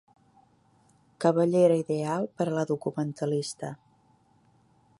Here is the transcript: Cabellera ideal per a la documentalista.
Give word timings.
Cabellera 1.25 1.75
ideal 1.81 2.25
per 2.39 2.47
a 2.47 2.55
la 2.55 2.63
documentalista. 2.71 3.71